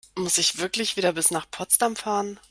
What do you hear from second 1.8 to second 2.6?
fahren?